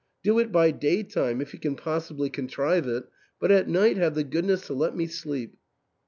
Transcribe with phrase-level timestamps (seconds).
[0.23, 3.03] Do it by daytime, if you can possibly con trive it,
[3.39, 5.53] but at night have the goodness to let me sleep."